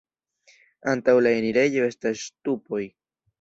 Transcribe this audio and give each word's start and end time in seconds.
Antaŭ 0.93 1.15
la 1.27 1.33
enirejo 1.41 1.85
estas 1.91 2.25
ŝtupoj. 2.25 2.83